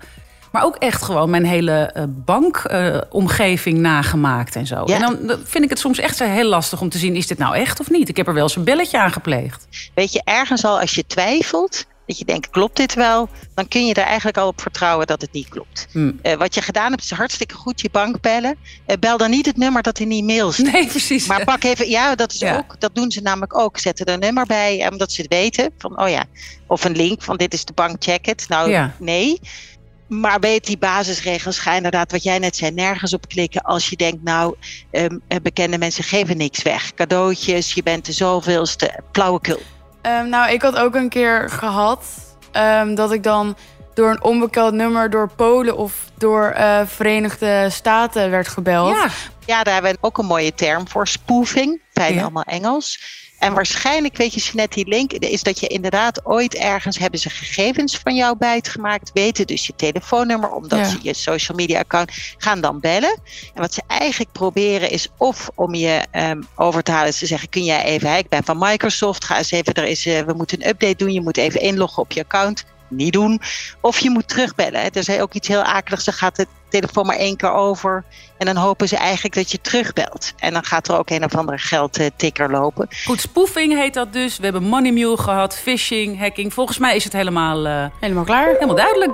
Maar 0.58 0.66
ook 0.66 0.76
echt 0.76 1.02
gewoon 1.04 1.30
mijn 1.30 1.46
hele 1.46 2.08
bankomgeving 2.08 3.78
nagemaakt 3.78 4.56
en 4.56 4.66
zo. 4.68 4.84
Ja. 4.86 4.96
En 4.96 5.02
dan 5.02 5.18
dan 5.28 5.40
vind 5.44 5.64
ik 5.64 5.70
het 5.70 5.80
soms 5.80 6.00
echt 6.00 6.20
heel 6.20 6.48
lastig 6.50 6.82
om 6.82 6.90
te 6.90 6.98
zien... 6.98 7.16
is 7.16 7.28
dit 7.28 7.38
nou 7.38 7.56
echt 7.56 7.80
of 7.80 7.90
niet? 7.90 8.10
Ik 8.10 8.18
heb 8.18 8.28
er 8.28 8.34
wel 8.34 8.44
eens 8.44 8.56
een 8.56 8.64
belletje 8.64 9.00
aan 9.00 9.12
gepleegd. 9.12 9.68
Weet 9.94 10.14
je, 10.14 10.22
ergens 10.24 10.66
al 10.66 10.80
als 10.80 10.96
je 10.96 11.06
twijfelt, 11.06 11.86
dat 12.06 12.18
je 12.18 12.26
denkt, 12.26 12.50
klopt 12.50 12.76
dit 12.78 12.94
wel? 12.94 13.30
Dan 13.56 13.68
kun 13.68 13.86
je 13.86 13.94
er 13.94 14.04
eigenlijk 14.04 14.38
al 14.38 14.48
op 14.48 14.62
vertrouwen 14.62 15.08
dat 15.08 15.22
het 15.22 15.32
niet 15.32 15.50
klopt. 15.50 15.88
Hm. 15.92 16.12
Eh, 16.22 16.34
wat 16.38 16.56
je 16.56 16.62
gedaan 16.62 16.92
hebt 16.92 17.04
is 17.04 17.12
hartstikke 17.12 17.56
goed 17.56 17.82
je 17.82 17.90
bank 17.92 18.22
bellen. 18.22 18.56
Eh, 18.86 18.98
bel 19.00 19.18
dan 19.18 19.30
niet 19.30 19.46
het 19.46 19.58
nummer 19.58 19.82
dat 19.82 20.00
in 20.00 20.10
die 20.10 20.24
mail 20.24 20.52
staat. 20.52 20.72
Nee, 20.72 20.88
precies. 20.88 21.28
Maar 21.28 21.44
pak 21.44 21.64
even, 21.64 21.90
ja, 21.90 22.16
dat 22.16 22.34
is 22.34 22.40
Ja. 22.40 22.58
ook, 22.58 22.76
dat 22.80 22.96
doen 22.96 23.12
ze 23.12 23.22
namelijk 23.22 23.58
ook. 23.58 23.78
Zetten 23.78 24.06
er 24.06 24.14
een 24.14 24.20
nummer 24.20 24.46
bij, 24.46 24.82
eh, 24.82 24.92
omdat 24.92 25.12
ze 25.12 25.22
het 25.22 25.34
weten. 25.34 25.70
Van, 25.78 26.02
oh 26.02 26.10
ja, 26.10 26.24
of 26.68 26.84
een 26.84 26.96
link 26.96 27.22
van 27.22 27.38
dit 27.38 27.54
is 27.54 27.66
de 27.66 27.74
bank, 27.74 27.96
check. 28.04 28.48
Nou, 28.48 28.70
Ja. 28.70 28.94
nee. 29.00 29.40
Maar 30.08 30.40
weet 30.40 30.66
die 30.66 30.78
basisregels, 30.78 31.60
ga 31.60 31.74
inderdaad, 31.74 32.12
wat 32.12 32.24
jij 32.24 32.40
net 32.40 32.56
zei, 32.56 32.72
nergens 32.72 33.14
op 33.14 33.28
klikken. 33.28 33.62
Als 33.62 33.90
je 33.90 33.96
denkt, 33.96 34.24
nou, 34.24 34.56
ehm, 34.92 35.18
eh, 35.28 35.38
bekende 35.42 35.78
mensen 35.78 36.04
geven 36.04 36.38
niks 36.38 36.62
weg. 36.62 36.94
Cadeautjes, 36.94 37.74
je 37.74 37.84
bent 37.84 38.06
de 38.06 38.12
zoveelste, 38.12 39.00
flauwekul. 39.12 39.62
Ehm, 40.02 40.30
nou, 40.30 40.52
ik 40.52 40.62
had 40.62 40.76
ook 40.76 40.96
een 40.96 41.10
keer 41.10 41.50
gehad 41.50 42.06
ehm, 42.52 42.96
dat 42.96 43.12
ik 43.12 43.24
dan 43.24 43.58
door 43.94 44.10
een 44.10 44.24
onbekend 44.24 44.74
nummer 44.74 45.10
door 45.10 45.30
Polen 45.36 45.78
of 45.78 45.94
door 46.18 46.46
eh, 46.50 46.82
Verenigde 46.86 47.68
Staten 47.72 48.30
werd 48.30 48.48
gebeld. 48.48 48.96
Ja, 48.96 49.08
Ja, 49.46 49.64
daar 49.64 49.74
hebben 49.74 49.92
we 49.92 49.98
ook 50.02 50.18
een 50.18 50.26
mooie 50.26 50.54
term 50.54 50.88
voor, 50.88 51.08
spoofing. 51.08 51.82
Fijn 51.94 52.14
Ja. 52.14 52.22
allemaal 52.22 52.44
Engels. 52.44 53.00
En 53.40 53.54
waarschijnlijk, 53.54 54.18
weet 54.18 54.34
je, 54.34 54.40
Jeanette, 54.40 54.76
die 54.76 54.88
link 54.88 55.12
is 55.12 55.44
dat 55.44 55.60
je 55.60 55.68
inderdaad 55.68 56.26
ooit 56.26 56.56
ergens 56.56 56.98
hebben 56.98 57.20
ze 57.20 57.30
gegevens 57.30 57.98
van 57.98 58.16
jou 58.16 58.38
buitgemaakt. 58.38 59.12
Weten 59.14 59.48
dus 59.48 59.68
je 59.68 59.74
telefoonnummer, 59.76 60.50
omdat 60.50 60.80
Ja. 60.80 60.86
ze 60.86 60.98
je 61.02 61.14
social 61.14 61.58
media 61.58 61.80
account 61.80 62.12
gaan 62.38 62.62
dan 62.62 62.80
bellen. 62.80 63.20
En 63.54 63.62
wat 63.62 63.74
ze 63.74 63.82
eigenlijk 63.88 64.32
proberen 64.32 64.90
is 64.92 65.08
of 65.18 65.50
om 65.56 65.74
je 65.76 66.06
ehm, 66.12 66.42
over 66.56 66.84
te 66.84 66.92
halen. 66.92 67.14
Ze 67.14 67.26
zeggen, 67.26 67.50
kun 67.50 67.64
jij 67.64 67.84
even, 67.84 68.10
hè, 68.10 68.18
ik 68.18 68.30
ben 68.30 68.44
van 68.44 68.58
Microsoft, 68.60 69.24
ga 69.26 69.38
eens 69.38 69.52
even, 69.52 69.74
er 69.74 69.86
is, 69.86 70.06
eh, 70.06 70.22
we 70.22 70.34
moeten 70.34 70.62
een 70.62 70.70
update 70.70 70.96
doen. 70.96 71.14
Je 71.14 71.22
moet 71.22 71.38
even 71.38 71.62
inloggen 71.62 72.04
op 72.04 72.12
je 72.12 72.22
account. 72.22 72.66
Niet 72.90 73.14
doen. 73.14 73.42
Of 73.82 74.00
je 74.00 74.10
moet 74.10 74.28
terugbellen. 74.28 74.80
hè. 74.82 74.88
Er 74.88 74.98
is 75.10 75.20
ook 75.20 75.34
iets 75.34 75.48
heel 75.48 75.62
akeligs. 75.64 76.06
Dan 76.06 76.14
gaat 76.14 76.36
de 76.36 76.48
telefoon 76.70 77.06
maar 77.06 77.16
één 77.16 77.36
keer 77.36 77.52
over. 77.52 78.04
En 78.38 78.46
dan 78.46 78.56
hopen 78.56 78.88
ze 78.88 78.98
eigenlijk 78.98 79.36
dat 79.36 79.52
je 79.52 79.62
terugbelt. 79.62 80.34
En 80.38 80.54
dan 80.54 80.64
gaat 80.64 80.88
er 80.88 80.98
ook 80.98 81.10
een 81.10 81.24
of 81.24 81.36
andere 81.36 81.58
geldtikker 81.58 82.52
lopen. 82.52 82.88
goed, 83.06 83.22
spoofing 83.22 83.74
heet 83.74 83.94
dat 83.94 84.14
dus. 84.14 84.38
We 84.38 84.44
hebben 84.44 84.64
money 84.64 84.92
mule 84.92 85.18
gehad, 85.18 85.58
phishing, 85.58 86.20
hacking. 86.20 86.54
Volgens 86.54 86.78
mij 86.78 86.96
is 86.96 87.04
het 87.04 87.14
helemaal... 87.14 87.66
eh, 87.68 87.86
Helemaal 88.00 88.24
klaar. 88.24 88.48
Helemaal 88.48 88.76
duidelijk. 88.76 89.12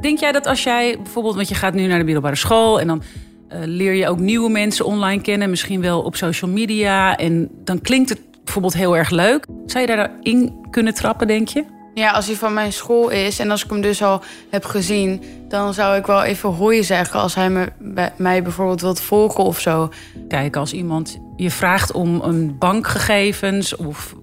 Denk 0.00 0.18
jij 0.18 0.32
dat 0.32 0.46
als 0.46 0.62
jij 0.62 0.96
bijvoorbeeld, 1.02 1.34
want 1.34 1.48
je 1.48 1.54
gaat 1.54 1.74
nu 1.74 1.86
naar 1.86 1.98
de 1.98 2.04
middelbare 2.04 2.36
school 2.36 2.80
en 2.80 2.86
dan 2.86 3.02
eh, 3.48 3.58
leer 3.64 3.94
je 3.94 4.08
ook 4.08 4.18
nieuwe 4.18 4.50
mensen 4.50 4.84
online 4.84 5.22
kennen, 5.22 5.50
misschien 5.50 5.80
wel 5.80 6.02
op 6.02 6.16
social 6.16 6.50
media. 6.50 7.16
En 7.16 7.48
dan 7.64 7.80
klinkt 7.80 8.08
het 8.08 8.20
bijvoorbeeld 8.44 8.74
heel 8.74 8.96
erg 8.96 9.10
leuk. 9.10 9.46
Zou 9.66 9.86
je 9.86 9.96
daarin 9.96 10.66
kunnen 10.70 10.94
trappen, 10.94 11.26
denk 11.26 11.48
je? 11.48 11.64
Ja, 11.94 12.10
als 12.10 12.26
hij 12.26 12.34
van 12.36 12.54
mijn 12.54 12.72
school 12.72 13.08
is 13.08 13.38
en 13.38 13.50
als 13.50 13.64
ik 13.64 13.70
hem 13.70 13.80
dus 13.80 14.02
al 14.02 14.22
heb 14.50 14.64
gezien, 14.64 15.22
dan 15.48 15.74
zou 15.74 15.96
ik 15.96 16.06
wel 16.06 16.22
even 16.22 16.48
hoi 16.50 16.84
zeggen 16.84 17.20
als 17.20 17.34
hij 17.34 17.50
me, 17.50 17.68
bij- 17.78 18.12
mij 18.16 18.42
bijvoorbeeld 18.42 18.80
wilt 18.80 19.00
volgen 19.00 19.44
of 19.44 19.60
zo. 19.60 19.88
Kijk, 20.28 20.56
als 20.56 20.72
iemand 20.72 21.18
je 21.36 21.50
vraagt 21.50 21.92
om 21.92 22.20
een 22.20 22.58
bankgegevens 22.58 23.76
of 23.76 24.14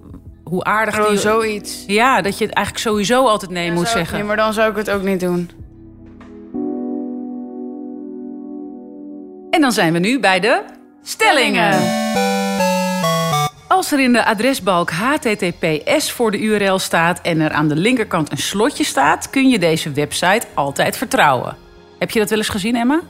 hoe 0.43 0.63
aardig 0.63 0.95
Gewoon 0.95 1.09
die... 1.09 1.19
zoiets. 1.19 1.83
Ja, 1.87 2.21
dat 2.21 2.37
je 2.37 2.45
het 2.45 2.53
eigenlijk 2.53 2.85
sowieso 2.87 3.25
altijd 3.27 3.51
nee 3.51 3.71
moet 3.71 3.87
zeggen. 3.87 4.17
Nee, 4.17 4.27
maar 4.27 4.35
dan 4.35 4.53
zou 4.53 4.69
ik 4.69 4.75
het 4.77 4.89
ook 4.89 5.03
niet 5.03 5.19
doen. 5.19 5.49
En 9.49 9.61
dan 9.61 9.71
zijn 9.71 9.93
we 9.93 9.99
nu 9.99 10.19
bij 10.19 10.39
de 10.39 10.61
stellingen. 11.03 11.73
Als 13.77 13.91
er 13.91 13.99
in 13.99 14.13
de 14.13 14.25
adresbalk 14.25 14.89
HTTPS 14.89 16.11
voor 16.11 16.31
de 16.31 16.39
URL 16.39 16.79
staat 16.79 17.21
en 17.21 17.39
er 17.39 17.51
aan 17.51 17.67
de 17.67 17.75
linkerkant 17.75 18.31
een 18.31 18.37
slotje 18.37 18.83
staat, 18.83 19.29
kun 19.29 19.49
je 19.49 19.59
deze 19.59 19.91
website 19.91 20.47
altijd 20.53 20.97
vertrouwen. 20.97 21.57
Heb 21.99 22.11
je 22.11 22.19
dat 22.19 22.29
wel 22.29 22.37
eens 22.37 22.49
gezien, 22.49 22.75
Emma? 22.75 23.01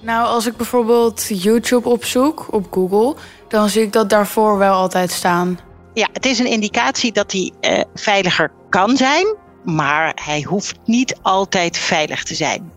Nou, 0.00 0.26
als 0.26 0.46
ik 0.46 0.56
bijvoorbeeld 0.56 1.42
YouTube 1.42 1.88
opzoek 1.88 2.46
op 2.50 2.66
Google, 2.70 3.14
dan 3.48 3.68
zie 3.68 3.82
ik 3.82 3.92
dat 3.92 4.10
daarvoor 4.10 4.58
wel 4.58 4.74
altijd 4.74 5.10
staan. 5.10 5.58
Ja, 5.94 6.08
het 6.12 6.26
is 6.26 6.38
een 6.38 6.50
indicatie 6.50 7.12
dat 7.12 7.32
hij 7.32 7.52
eh, 7.60 7.80
veiliger 7.94 8.50
kan 8.68 8.96
zijn, 8.96 9.36
maar 9.64 10.12
hij 10.24 10.42
hoeft 10.42 10.76
niet 10.84 11.18
altijd 11.22 11.78
veilig 11.78 12.22
te 12.22 12.34
zijn. 12.34 12.72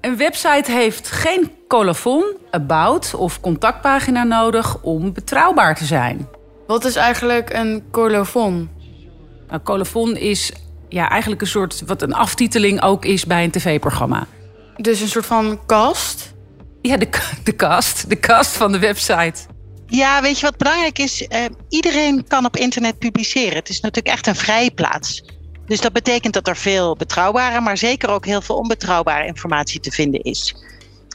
Een 0.00 0.16
website 0.16 0.72
heeft 0.72 1.10
geen 1.10 1.52
colofon, 1.74 2.36
about 2.50 3.14
of 3.14 3.40
contactpagina 3.40 4.22
nodig 4.22 4.82
om 4.82 5.12
betrouwbaar 5.12 5.74
te 5.76 5.84
zijn. 5.84 6.28
Wat 6.66 6.84
is 6.84 6.96
eigenlijk 6.96 7.52
een 7.52 7.82
colofon? 7.90 8.70
Nou, 9.48 9.62
colofon 9.62 10.16
is 10.16 10.52
ja, 10.88 11.08
eigenlijk 11.08 11.40
een 11.40 11.46
soort 11.46 11.82
wat 11.86 12.02
een 12.02 12.14
aftiteling 12.14 12.82
ook 12.82 13.04
is 13.04 13.26
bij 13.26 13.44
een 13.44 13.50
tv-programma. 13.50 14.26
Dus 14.76 15.00
een 15.00 15.08
soort 15.08 15.26
van 15.26 15.60
kast? 15.66 16.34
Ja, 16.82 16.96
de, 16.96 17.08
de 17.44 17.56
cast. 17.56 18.08
De 18.08 18.20
cast 18.20 18.56
van 18.56 18.72
de 18.72 18.78
website. 18.78 19.40
Ja, 19.86 20.22
weet 20.22 20.38
je 20.38 20.46
wat 20.46 20.56
belangrijk 20.56 20.98
is? 20.98 21.26
Eh, 21.26 21.44
iedereen 21.68 22.24
kan 22.28 22.44
op 22.44 22.56
internet 22.56 22.98
publiceren. 22.98 23.56
Het 23.56 23.68
is 23.68 23.80
natuurlijk 23.80 24.14
echt 24.14 24.26
een 24.26 24.36
vrije 24.36 24.70
plaats. 24.70 25.24
Dus 25.66 25.80
dat 25.80 25.92
betekent 25.92 26.34
dat 26.34 26.48
er 26.48 26.56
veel 26.56 26.96
betrouwbare, 26.96 27.60
maar 27.60 27.76
zeker 27.76 28.08
ook 28.08 28.26
heel 28.26 28.40
veel 28.40 28.56
onbetrouwbare 28.56 29.26
informatie 29.26 29.80
te 29.80 29.90
vinden 29.90 30.22
is. 30.22 30.54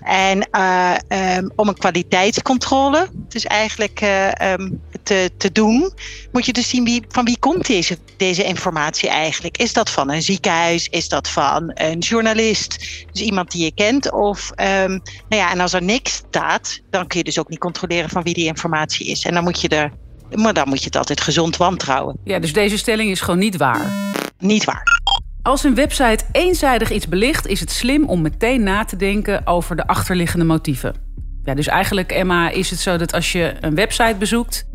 En 0.06 0.50
eh, 0.52 0.96
ehm, 1.08 1.50
om 1.56 1.68
een 1.68 1.78
kwaliteitscontrole, 1.78 3.10
dus 3.14 3.46
eigenlijk 3.46 4.02
eh, 4.02 4.52
ehm, 4.52 4.72
te, 5.04 5.32
te 5.38 5.52
doen, 5.52 5.92
moet 6.32 6.46
je 6.46 6.54
dus 6.54 6.70
zien 6.70 6.84
wie, 6.84 7.04
van 7.08 7.26
wie 7.26 7.40
komt 7.40 7.68
deze, 7.68 7.98
deze 8.18 8.44
informatie 8.44 9.10
eigenlijk. 9.10 9.58
Is 9.58 9.74
dat 9.74 9.90
van 9.90 10.12
een 10.12 10.22
ziekenhuis? 10.22 10.88
Is 10.88 11.10
dat 11.10 11.30
van 11.30 11.72
een 11.74 12.00
journalist? 12.00 12.78
Dus 13.12 13.22
iemand 13.22 13.52
die 13.52 13.64
je 13.64 13.74
kent? 13.74 14.12
Of, 14.12 14.52
ehm, 14.56 14.90
nou 15.30 15.42
ja, 15.42 15.52
en 15.52 15.60
als 15.60 15.74
er 15.74 15.84
niks 15.84 16.14
staat, 16.14 16.80
dan 16.90 17.08
kun 17.08 17.18
je 17.18 17.26
dus 17.26 17.40
ook 17.40 17.50
niet 17.50 17.60
controleren 17.60 18.10
van 18.10 18.24
wie 18.24 18.34
die 18.34 18.46
informatie 18.46 19.08
is. 19.08 19.24
En 19.24 19.34
dan 19.34 19.44
moet 19.44 19.62
je 19.62 19.68
er, 19.68 19.92
maar 20.36 20.54
dan 20.54 20.68
moet 20.68 20.80
je 20.80 20.86
het 20.86 20.96
altijd 20.96 21.22
gezond 21.22 21.58
wantrouwen. 21.58 22.18
Ja, 22.24 22.40
dus 22.40 22.54
deze 22.54 22.78
stelling 22.78 23.12
is 23.12 23.22
gewoon 23.22 23.40
niet 23.40 23.58
waar. 23.58 23.92
Niet 24.38 24.64
waar. 24.64 25.00
Als 25.42 25.64
een 25.64 25.76
website 25.76 26.24
eenzijdig 26.32 26.92
iets 26.92 27.08
belicht, 27.08 27.48
is 27.48 27.60
het 27.60 27.72
slim 27.72 28.04
om 28.04 28.22
meteen 28.22 28.64
na 28.64 28.86
te 28.86 28.96
denken 28.96 29.48
over 29.48 29.76
de 29.76 29.88
achterliggende 29.88 30.46
motieven. 30.46 30.96
Ja, 31.44 31.54
dus 31.54 31.68
eigenlijk, 31.68 32.12
Emma, 32.12 32.50
is 32.50 32.70
het 32.70 32.80
zo 32.80 32.98
dat 32.98 33.14
als 33.14 33.32
je 33.32 33.56
een 33.60 33.76
website 33.76 34.16
bezoekt, 34.20 34.66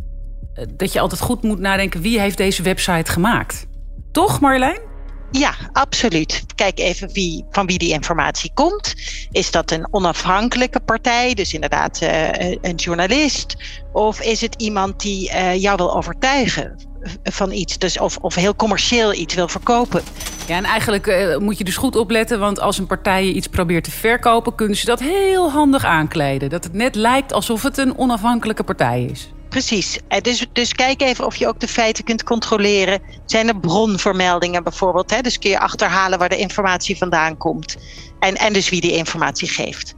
eh, 0.54 0.64
dat 0.76 0.92
je 0.92 1.00
altijd 1.00 1.20
goed 1.20 1.42
moet 1.42 1.58
nadenken 1.58 2.00
wie 2.00 2.20
heeft 2.20 2.36
deze 2.36 2.62
website 2.62 3.12
gemaakt. 3.12 3.66
Toch, 4.12 4.40
Marjolein? 4.40 4.80
Ja, 5.30 5.54
absoluut. 5.72 6.44
Kijk 6.54 6.78
even 6.78 7.12
wie, 7.12 7.44
van 7.50 7.66
wie 7.66 7.78
die 7.78 7.92
informatie 7.92 8.50
komt. 8.54 8.94
Is 9.30 9.50
dat 9.50 9.70
een 9.70 9.88
onafhankelijke 9.90 10.80
partij, 10.80 11.34
dus 11.34 11.54
inderdaad 11.54 11.98
eh, 11.98 12.56
een 12.60 12.74
journalist? 12.74 13.56
Of 13.92 14.20
is 14.20 14.40
het 14.40 14.54
iemand 14.62 15.00
die 15.00 15.30
eh, 15.30 15.62
jou 15.62 15.76
wil 15.76 15.96
overtuigen 15.96 16.76
van 17.22 17.52
iets, 17.52 17.78
dus 17.78 17.98
of, 17.98 18.16
of 18.16 18.34
heel 18.34 18.56
commercieel 18.56 19.14
iets 19.14 19.34
wil 19.34 19.48
verkopen? 19.48 20.02
Ja, 20.46 20.56
en 20.56 20.64
eigenlijk 20.64 21.06
eh, 21.06 21.36
moet 21.36 21.58
je 21.58 21.64
dus 21.64 21.76
goed 21.76 21.96
opletten, 21.96 22.38
want 22.38 22.60
als 22.60 22.78
een 22.78 22.86
partij 22.86 23.26
je 23.26 23.32
iets 23.32 23.46
probeert 23.46 23.84
te 23.84 23.90
verkopen, 23.90 24.54
kunnen 24.54 24.76
ze 24.76 24.84
dat 24.86 25.00
heel 25.00 25.50
handig 25.50 25.84
aankleden. 25.84 26.50
Dat 26.50 26.64
het 26.64 26.72
net 26.72 26.94
lijkt 26.94 27.32
alsof 27.32 27.62
het 27.62 27.78
een 27.78 27.98
onafhankelijke 27.98 28.62
partij 28.64 29.04
is. 29.04 29.32
Precies. 29.48 29.98
Eh, 30.08 30.20
Dus, 30.20 30.46
dus 30.52 30.72
kijk 30.72 31.02
even 31.02 31.26
of 31.26 31.36
je 31.36 31.48
ook 31.48 31.60
de 31.60 31.68
feiten 31.68 32.04
kunt 32.04 32.22
controleren. 32.22 33.00
Zijn 33.26 33.48
er 33.48 33.58
bronvermeldingen 33.60 34.62
bijvoorbeeld? 34.62 35.10
Hè? 35.10 35.20
Dus 35.20 35.38
kun 35.38 35.50
je 35.50 35.58
achterhalen 35.58 36.18
waar 36.18 36.28
de 36.28 36.36
informatie 36.36 36.96
vandaan 36.98 37.36
komt. 37.36 37.76
En, 38.18 38.34
en 38.34 38.52
dus 38.52 38.68
wie 38.68 38.80
die 38.80 38.92
informatie 38.96 39.48
geeft. 39.48 39.94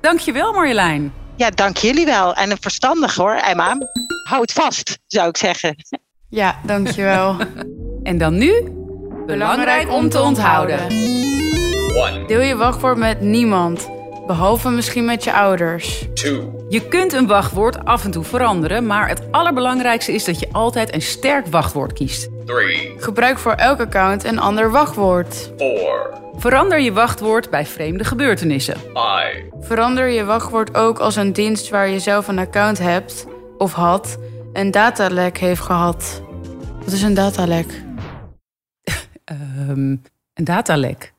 Dankjewel, 0.00 0.52
Marjolein. 0.52 1.12
Ja, 1.36 1.50
dank 1.50 1.76
jullie 1.76 2.04
wel. 2.04 2.34
En 2.34 2.50
een 2.50 2.56
verstandig 2.60 3.14
hoor, 3.14 3.34
Emma. 3.34 3.78
Houd 4.28 4.52
vast, 4.52 4.98
zou 5.06 5.28
ik 5.28 5.36
zeggen. 5.36 5.76
Ja, 6.28 6.58
dankjewel. 6.64 7.36
En 8.02 8.18
dan 8.18 8.38
nu? 8.38 8.81
Belangrijk 9.26 9.92
om 9.92 10.08
te 10.08 10.20
onthouden. 10.20 10.88
Deel 12.26 12.40
je 12.40 12.56
wachtwoord 12.56 12.96
met 12.96 13.20
niemand, 13.20 13.90
behalve 14.26 14.70
misschien 14.70 15.04
met 15.04 15.24
je 15.24 15.32
ouders. 15.32 16.08
Je 16.68 16.88
kunt 16.88 17.12
een 17.12 17.26
wachtwoord 17.26 17.84
af 17.84 18.04
en 18.04 18.10
toe 18.10 18.24
veranderen, 18.24 18.86
maar 18.86 19.08
het 19.08 19.22
allerbelangrijkste 19.30 20.12
is 20.12 20.24
dat 20.24 20.40
je 20.40 20.48
altijd 20.52 20.94
een 20.94 21.02
sterk 21.02 21.46
wachtwoord 21.46 21.92
kiest. 21.92 22.28
Gebruik 22.96 23.38
voor 23.38 23.52
elk 23.52 23.80
account 23.80 24.24
een 24.24 24.38
ander 24.38 24.70
wachtwoord. 24.70 25.52
Verander 26.36 26.80
je 26.80 26.92
wachtwoord 26.92 27.50
bij 27.50 27.66
vreemde 27.66 28.04
gebeurtenissen. 28.04 28.76
Verander 29.60 30.08
je 30.08 30.24
wachtwoord 30.24 30.74
ook 30.74 30.98
als 30.98 31.16
een 31.16 31.32
dienst 31.32 31.68
waar 31.70 31.88
je 31.88 31.98
zelf 31.98 32.28
een 32.28 32.38
account 32.38 32.78
hebt 32.78 33.26
of 33.58 33.72
had 33.72 34.18
een 34.52 34.70
datalek 34.70 35.38
heeft 35.38 35.60
gehad. 35.60 36.22
Wat 36.84 36.92
is 36.92 37.02
een 37.02 37.14
datalek? 37.14 37.82
Ehm, 39.68 39.96
een 40.34 40.44
datalek. 40.44 41.12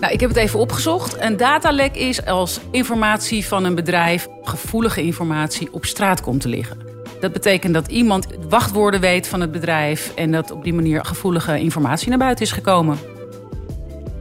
Nou, 0.00 0.12
ik 0.12 0.20
heb 0.20 0.28
het 0.28 0.38
even 0.38 0.58
opgezocht. 0.58 1.20
Een 1.20 1.36
datalek 1.36 1.96
is 1.96 2.26
als 2.26 2.60
informatie 2.70 3.46
van 3.46 3.64
een 3.64 3.74
bedrijf, 3.74 4.28
gevoelige 4.42 5.02
informatie, 5.02 5.72
op 5.72 5.84
straat 5.84 6.20
komt 6.20 6.40
te 6.40 6.48
liggen. 6.48 6.78
Dat 7.20 7.32
betekent 7.32 7.74
dat 7.74 7.88
iemand 7.88 8.26
wachtwoorden 8.48 9.00
weet 9.00 9.28
van 9.28 9.40
het 9.40 9.52
bedrijf 9.52 10.12
en 10.14 10.32
dat 10.32 10.50
op 10.50 10.64
die 10.64 10.74
manier 10.74 11.04
gevoelige 11.04 11.58
informatie 11.58 12.08
naar 12.08 12.18
buiten 12.18 12.44
is 12.44 12.52
gekomen. 12.52 12.98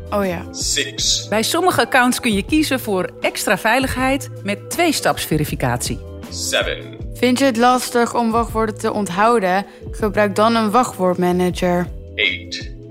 Oh 0.09 0.25
ja. 0.25 0.41
Bij 1.29 1.43
sommige 1.43 1.81
accounts 1.81 2.19
kun 2.19 2.33
je 2.33 2.43
kiezen 2.43 2.79
voor 2.79 3.09
extra 3.21 3.57
veiligheid 3.57 4.29
met 4.43 4.69
twee-stapsverificatie. 4.69 5.99
Vind 7.15 7.39
je 7.39 7.45
het 7.45 7.57
lastig 7.57 8.15
om 8.15 8.31
wachtwoorden 8.31 8.77
te 8.77 8.93
onthouden? 8.93 9.65
Gebruik 9.91 10.35
dan 10.35 10.55
een 10.55 10.71
wachtwoordmanager. 10.71 11.87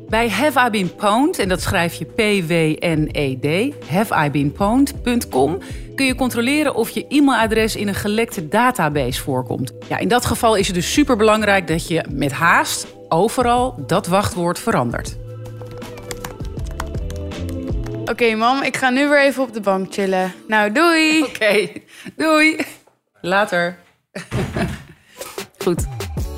Bij 0.09 0.29
Have 0.29 0.67
I 0.67 0.71
Been 0.71 0.95
Pwned, 0.95 1.39
en 1.39 1.49
dat 1.49 1.61
schrijf 1.61 1.95
je 1.95 2.05
P-W-N-E-D, 2.05 3.75
haveibeenpwned.com, 3.91 5.59
kun 5.95 6.07
je 6.07 6.15
controleren 6.15 6.75
of 6.75 6.91
je 6.91 7.07
e-mailadres 7.09 7.77
in 7.77 7.89
een 7.89 7.95
gelekte 7.95 8.49
database 8.49 9.23
voorkomt. 9.23 9.73
Ja, 9.89 9.99
in 9.99 10.09
dat 10.09 10.25
geval 10.25 10.55
is 10.55 10.67
het 10.67 10.77
dus 10.77 10.93
superbelangrijk 10.93 11.67
dat 11.67 11.89
je 11.89 12.05
met 12.11 12.33
haast 12.33 12.87
overal 13.09 13.75
dat 13.87 14.07
wachtwoord 14.07 14.59
verandert. 14.59 15.17
Oké, 18.05 18.35
mam, 18.35 18.63
ik 18.63 18.77
ga 18.77 18.91
nu 18.91 19.09
weer 19.09 19.23
even 19.23 19.43
op 19.43 19.53
de 19.53 19.61
bank 19.61 19.93
chillen. 19.93 20.33
Nou, 20.49 20.73
doei! 20.73 21.23
Oké, 21.23 21.69
doei. 22.17 22.57
Later. 23.21 23.84
Goed. 25.65 25.87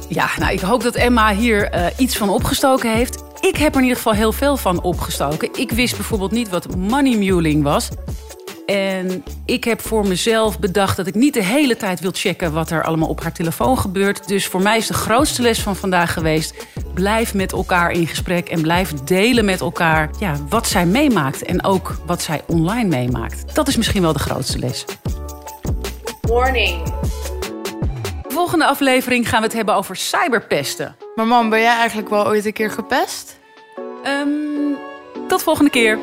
Ja, 0.08 0.28
nou, 0.38 0.52
ik 0.52 0.60
hoop 0.60 0.82
dat 0.82 0.94
Emma 0.94 1.34
hier 1.34 1.70
eh, 1.70 1.86
iets 1.96 2.16
van 2.16 2.28
opgestoken 2.28 2.92
heeft. 2.92 3.24
Ik 3.40 3.56
heb 3.56 3.72
er 3.72 3.76
in 3.76 3.82
ieder 3.82 3.96
geval 3.96 4.12
heel 4.12 4.32
veel 4.32 4.56
van 4.56 4.82
opgestoken. 4.82 5.48
Ik 5.58 5.70
wist 5.70 5.96
bijvoorbeeld 5.96 6.30
niet 6.30 6.48
wat 6.48 6.76
money 6.76 7.16
muling 7.16 7.62
was. 7.62 7.88
En 8.66 9.24
ik 9.44 9.64
heb 9.64 9.80
voor 9.80 10.06
mezelf 10.06 10.58
bedacht 10.58 10.96
dat 10.96 11.06
ik 11.06 11.14
niet 11.14 11.34
de 11.34 11.42
hele 11.42 11.76
tijd 11.76 12.00
wil 12.00 12.10
checken 12.14 12.52
wat 12.52 12.70
er 12.70 12.84
allemaal 12.84 13.08
op 13.08 13.22
haar 13.22 13.32
telefoon 13.32 13.78
gebeurt. 13.78 14.28
Dus 14.28 14.46
voor 14.46 14.62
mij 14.62 14.76
is 14.76 14.86
de 14.86 14.94
grootste 14.94 15.42
les 15.42 15.60
van 15.60 15.76
vandaag 15.76 16.12
geweest: 16.12 16.66
blijf 16.94 17.34
met 17.34 17.52
elkaar 17.52 17.90
in 17.90 18.06
gesprek 18.06 18.48
en 18.48 18.62
blijf 18.62 18.92
delen 18.92 19.44
met 19.44 19.60
elkaar 19.60 20.10
ja, 20.18 20.36
wat 20.48 20.66
zij 20.66 20.86
meemaakt 20.86 21.42
en 21.42 21.64
ook 21.64 21.96
wat 22.06 22.22
zij 22.22 22.42
online 22.46 22.88
meemaakt. 22.88 23.54
Dat 23.54 23.68
is 23.68 23.76
misschien 23.76 24.02
wel 24.02 24.12
de 24.12 24.18
grootste 24.18 24.58
les. 24.58 24.84
Warning. 26.20 26.82
De 28.36 28.42
volgende 28.42 28.66
aflevering 28.66 29.28
gaan 29.28 29.40
we 29.40 29.46
het 29.46 29.56
hebben 29.56 29.74
over 29.74 29.96
cyberpesten. 29.96 30.96
Maar 31.14 31.26
mam, 31.26 31.50
ben 31.50 31.60
jij 31.60 31.76
eigenlijk 31.76 32.08
wel 32.08 32.26
ooit 32.26 32.44
een 32.44 32.52
keer 32.52 32.70
gepest? 32.70 33.40
Ehm, 34.02 34.28
tot 35.28 35.42
volgende 35.42 35.70
keer. 35.70 35.98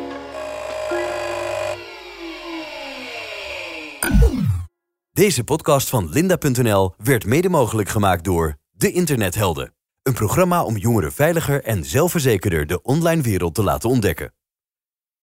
Deze 5.12 5.44
podcast 5.44 5.90
van 5.90 6.10
Linda.nl 6.10 6.94
werd 6.98 7.25
mede 7.25 7.50
mogelijk 7.50 7.90
gemaakt 7.90 8.24
door 8.24 8.56
De 8.72 8.92
Internethelden. 8.92 9.74
Een 10.04 10.13
programma 10.13 10.63
om 10.63 10.78
jongeren 10.78 11.12
veiliger 11.12 11.63
en 11.63 11.84
zelfverzekerder 11.84 12.68
de 12.68 12.82
online 12.82 13.22
wereld 13.22 13.56
te 13.56 13.63
laten 13.63 13.90
ontdekken. 13.90 14.34